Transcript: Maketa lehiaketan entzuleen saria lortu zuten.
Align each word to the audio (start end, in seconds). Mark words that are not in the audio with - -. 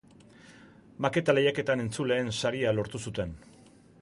Maketa 1.05 1.35
lehiaketan 1.39 1.83
entzuleen 1.85 2.35
saria 2.41 2.77
lortu 2.79 3.05
zuten. 3.09 3.39